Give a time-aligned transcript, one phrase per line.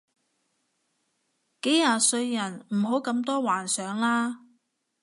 [1.61, 4.39] 幾廿歲人唔好咁多幻想啦